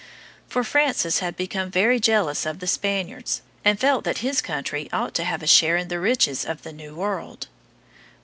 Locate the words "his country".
4.25-4.89